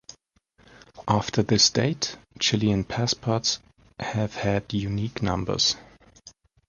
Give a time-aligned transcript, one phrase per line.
[1.07, 3.59] After this date, Chilean passports
[3.99, 5.75] have had unique numbers.